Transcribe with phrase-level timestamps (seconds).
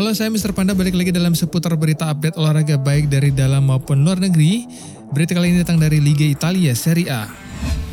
[0.00, 0.56] Halo saya Mr.
[0.56, 4.64] Panda balik lagi dalam seputar berita update olahraga baik dari dalam maupun luar negeri.
[5.12, 7.28] Berita kali ini datang dari Liga Italia Serie A.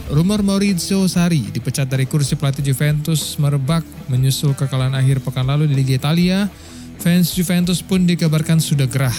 [0.07, 5.83] Rumor Maurizio Sarri dipecat dari kursi pelatih Juventus merebak menyusul kekalahan akhir pekan lalu di
[5.83, 6.47] Liga Italia.
[7.03, 9.11] Fans Juventus pun dikabarkan sudah gerah.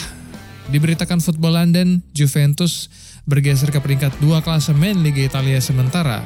[0.72, 2.88] Diberitakan Football London, Juventus
[3.28, 6.24] bergeser ke peringkat dua klasemen Liga Italia sementara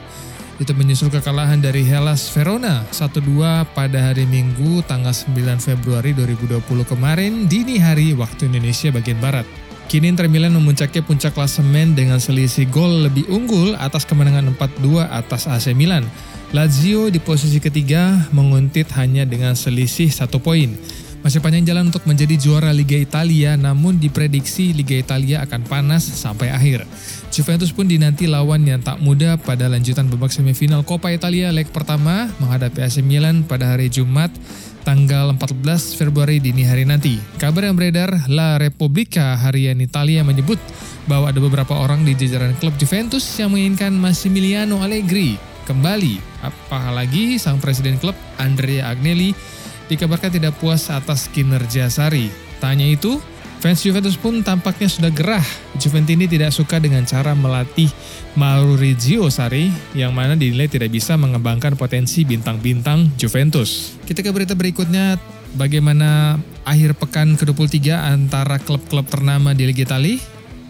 [0.63, 7.50] itu menyusul kekalahan dari Hellas Verona 1-2 pada hari Minggu tanggal 9 Februari 2020 kemarin
[7.50, 9.43] dini hari waktu Indonesia bagian Barat.
[9.91, 15.50] Kini Inter Milan memuncaki puncak klasemen dengan selisih gol lebih unggul atas kemenangan 4-2 atas
[15.50, 16.07] AC Milan.
[16.55, 20.79] Lazio di posisi ketiga menguntit hanya dengan selisih satu poin.
[21.22, 26.50] Masih panjang jalan untuk menjadi juara Liga Italia, namun diprediksi Liga Italia akan panas sampai
[26.50, 26.82] akhir.
[27.30, 32.27] Juventus pun dinanti lawan yang tak mudah pada lanjutan babak semifinal Coppa Italia leg pertama
[32.42, 34.34] menghadapi AC Milan pada hari Jumat
[34.83, 37.22] tanggal 14 Februari dini hari nanti.
[37.38, 40.58] Kabar yang beredar La Repubblica harian Italia menyebut
[41.06, 45.38] bahwa ada beberapa orang di jajaran klub Juventus yang menginginkan Massimiliano Allegri
[45.70, 46.19] kembali.
[46.42, 52.30] Apalagi sang presiden klub Andrea Agnelli dikabarkan tidak puas atas kinerja Sari.
[52.62, 53.19] Tanya itu,
[53.58, 55.47] fans Juventus pun tampaknya sudah gerah.
[55.78, 57.91] Juventini tidak suka dengan cara melatih
[58.38, 63.98] Maurizio Sari yang mana dinilai tidak bisa mengembangkan potensi bintang-bintang Juventus.
[64.06, 65.19] Kita ke berita berikutnya,
[65.55, 70.19] bagaimana akhir pekan ke-23 antara klub-klub ternama di Liga Italia.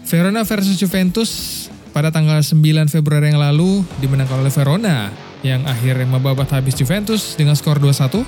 [0.03, 1.31] Verona versus Juventus
[1.95, 2.59] pada tanggal 9
[2.91, 5.07] Februari yang lalu dimenangkan oleh Verona
[5.43, 8.23] yang akhirnya membabat habis Juventus dengan skor 2-1.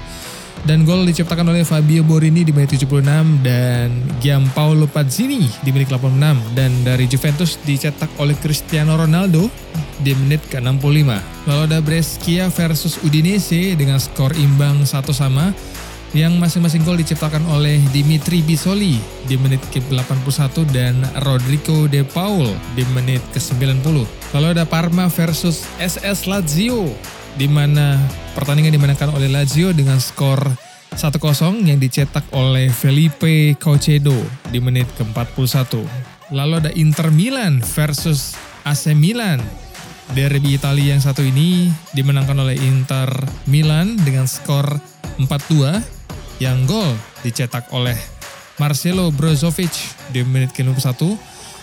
[0.66, 3.06] Dan gol diciptakan oleh Fabio Borini di menit 76
[3.44, 3.92] dan
[4.24, 9.52] Gianpaolo Pazzini di menit 86 dan dari Juventus dicetak oleh Cristiano Ronaldo
[10.02, 11.12] di menit ke-65.
[11.46, 15.54] Lalu ada Brescia versus Udinese dengan skor imbang satu sama
[16.16, 20.96] yang masing-masing gol diciptakan oleh Dimitri Bisoli di menit ke-81 dan
[21.28, 24.08] Rodrigo De Paul di menit ke-90.
[24.32, 26.88] Lalu ada Parma versus SS Lazio
[27.36, 28.00] di mana
[28.32, 30.40] pertandingan dimenangkan oleh Lazio dengan skor
[30.96, 34.16] 1-0 yang dicetak oleh Felipe Caucedo
[34.48, 35.84] di menit ke-41.
[36.32, 39.44] Lalu ada Inter Milan versus AC Milan.
[40.16, 43.12] Derby Italia yang satu ini dimenangkan oleh Inter
[43.52, 44.80] Milan dengan skor
[45.20, 45.95] 4-2
[46.42, 47.96] yang gol dicetak oleh
[48.62, 49.74] Marcelo Brozovic
[50.12, 51.02] di menit ke-51.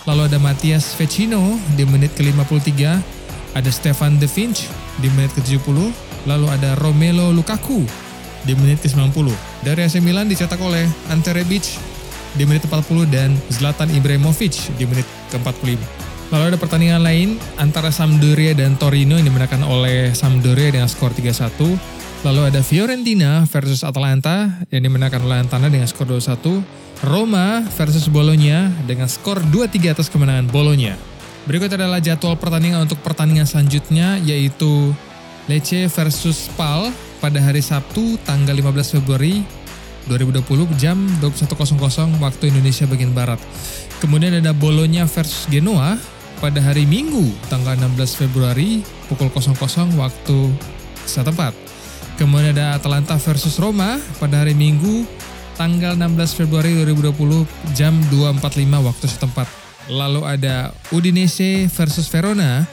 [0.02, 3.22] Lalu ada Matias Vecino di menit ke-53
[3.52, 4.68] ada Stefan De Vinci
[5.00, 5.76] di menit ke-70,
[6.24, 7.84] lalu ada Romelo Lukaku
[8.42, 9.28] di menit ke-90.
[9.62, 11.78] Dari AC Milan dicetak oleh Ante Rebic
[12.32, 15.78] di menit ke-40 dan Zlatan Ibrahimovic di menit ke-45.
[16.32, 21.91] Lalu ada pertandingan lain antara Sampdoria dan Torino yang dimenangkan oleh Sampdoria dengan skor 3-1.
[22.22, 26.62] Lalu ada Fiorentina versus Atalanta yang dimenangkan oleh Antana dengan skor 2-1.
[27.02, 30.94] Roma versus Bologna dengan skor 2-3 atas kemenangan Bologna.
[31.50, 34.94] Berikut adalah jadwal pertandingan untuk pertandingan selanjutnya yaitu
[35.50, 39.42] Lecce versus Spal pada hari Sabtu tanggal 15 Februari
[40.06, 43.42] 2020 jam 21.00 waktu Indonesia bagian Barat.
[43.98, 45.98] Kemudian ada Bologna versus Genoa
[46.38, 49.58] pada hari Minggu tanggal 16 Februari pukul 00
[49.98, 50.38] waktu
[51.02, 51.81] setempat.
[52.20, 55.04] Kemudian ada Atalanta versus Roma pada hari Minggu
[55.56, 59.46] tanggal 16 Februari 2020 jam 2.45 waktu setempat.
[59.90, 62.64] Lalu ada Udinese versus Verona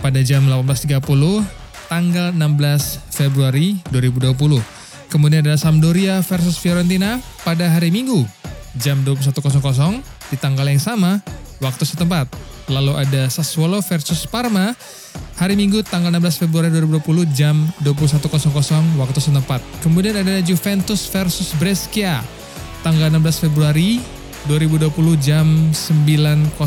[0.00, 0.98] pada jam 18.30
[1.88, 4.34] tanggal 16 Februari 2020.
[5.08, 8.28] Kemudian ada Sampdoria versus Fiorentina pada hari Minggu
[8.76, 9.40] jam 21.00
[10.28, 11.24] di tanggal yang sama
[11.58, 12.28] waktu setempat.
[12.68, 14.76] Lalu ada Sassuolo versus Parma
[15.38, 19.62] hari Minggu tanggal 16 Februari 2020 jam 21.00 waktu setempat.
[19.86, 22.26] Kemudian ada Juventus versus Brescia
[22.82, 24.02] tanggal 16 Februari
[24.50, 24.90] 2020
[25.22, 26.58] jam 9.00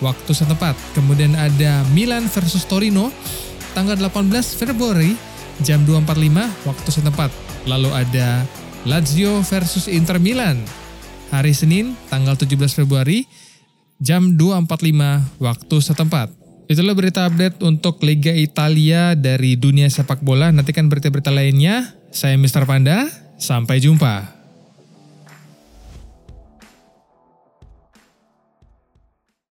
[0.00, 0.72] waktu setempat.
[0.96, 3.12] Kemudian ada Milan versus Torino
[3.76, 5.12] tanggal 18 Februari
[5.60, 7.28] jam 2.45 waktu setempat.
[7.68, 8.48] Lalu ada
[8.88, 10.64] Lazio versus Inter Milan
[11.28, 13.28] hari Senin tanggal 17 Februari
[14.00, 16.39] jam 2.45 waktu setempat.
[16.70, 20.54] Itulah berita update untuk Liga Italia dari dunia sepak bola.
[20.54, 21.98] Nantikan berita-berita lainnya.
[22.14, 22.62] Saya Mr.
[22.62, 23.10] Panda,
[23.42, 24.39] sampai jumpa.